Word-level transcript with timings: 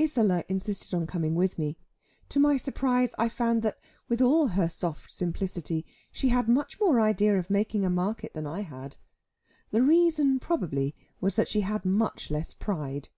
Isola 0.00 0.42
insisted 0.48 0.92
on 0.94 1.06
coming 1.06 1.36
with 1.36 1.56
me; 1.56 1.78
to 2.28 2.40
my 2.40 2.56
surprise 2.56 3.14
I 3.18 3.28
found 3.28 3.62
that, 3.62 3.78
with 4.08 4.20
all 4.20 4.48
her 4.48 4.68
soft 4.68 5.12
simplicity 5.12 5.86
she 6.10 6.30
had 6.30 6.48
much 6.48 6.80
more 6.80 7.00
idea 7.00 7.38
of 7.38 7.50
making 7.50 7.84
a 7.84 7.88
market 7.90 8.34
than 8.34 8.48
I 8.48 8.62
had. 8.62 8.96
The 9.70 9.82
reason 9.82 10.40
probably 10.40 10.96
was 11.20 11.36
that 11.36 11.46
she 11.46 11.60
had 11.60 11.84
much 11.84 12.32
less 12.32 12.52
pride. 12.52 13.10